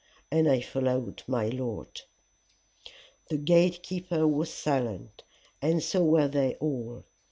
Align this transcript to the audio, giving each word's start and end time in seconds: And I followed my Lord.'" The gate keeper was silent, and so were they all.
And 0.31 0.49
I 0.49 0.61
followed 0.61 1.21
my 1.27 1.49
Lord.'" 1.49 2.01
The 3.29 3.37
gate 3.37 3.83
keeper 3.83 4.25
was 4.27 4.51
silent, 4.51 5.21
and 5.61 5.83
so 5.83 6.03
were 6.03 6.27
they 6.27 6.55
all. 6.55 7.03